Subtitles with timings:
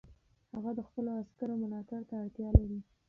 [0.55, 2.79] هغه د خپلو عسکرو ملاتړ ته اړتیا لري.